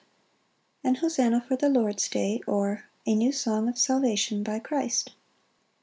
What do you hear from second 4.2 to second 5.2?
by Christ.